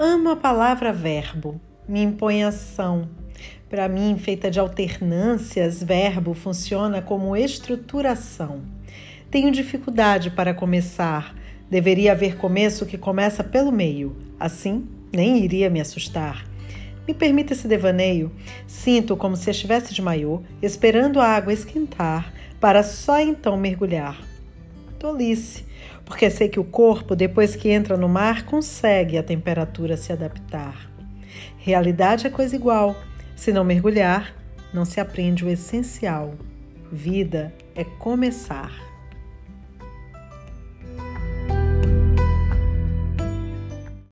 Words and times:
Amo 0.00 0.30
a 0.30 0.36
palavra 0.36 0.92
verbo, 0.92 1.60
me 1.88 2.00
impõe 2.00 2.44
ação. 2.44 3.08
Para 3.68 3.88
mim, 3.88 4.16
feita 4.16 4.48
de 4.48 4.60
alternâncias, 4.60 5.82
verbo 5.82 6.34
funciona 6.34 7.02
como 7.02 7.36
estruturação. 7.36 8.62
Tenho 9.28 9.50
dificuldade 9.50 10.30
para 10.30 10.54
começar. 10.54 11.34
Deveria 11.68 12.12
haver 12.12 12.36
começo 12.36 12.86
que 12.86 12.96
começa 12.96 13.42
pelo 13.42 13.72
meio. 13.72 14.16
Assim, 14.38 14.86
nem 15.12 15.38
iria 15.38 15.68
me 15.68 15.80
assustar. 15.80 16.46
Me 17.04 17.12
permita 17.12 17.52
esse 17.52 17.66
devaneio. 17.66 18.30
Sinto 18.68 19.16
como 19.16 19.36
se 19.36 19.50
estivesse 19.50 19.92
de 19.92 20.00
maiô, 20.00 20.42
esperando 20.62 21.18
a 21.18 21.26
água 21.26 21.52
esquentar, 21.52 22.32
para 22.60 22.84
só 22.84 23.18
então 23.18 23.56
mergulhar. 23.56 24.16
Tolice, 24.96 25.64
porque 26.04 26.30
sei 26.30 26.48
que 26.48 26.58
o 26.60 26.64
corpo, 26.64 27.14
depois 27.14 27.54
que 27.54 27.68
entra 27.68 27.96
no 27.96 28.08
mar, 28.08 28.44
consegue 28.44 29.18
a 29.18 29.22
temperatura 29.22 29.96
se 29.96 30.12
adaptar. 30.12 30.90
Realidade 31.58 32.26
é 32.26 32.30
coisa 32.30 32.56
igual. 32.56 32.96
Se 33.36 33.52
não 33.52 33.62
mergulhar, 33.62 34.34
não 34.72 34.84
se 34.84 35.00
aprende 35.00 35.44
o 35.44 35.50
essencial. 35.50 36.34
Vida 36.90 37.52
é 37.74 37.84
começar. 37.84 38.72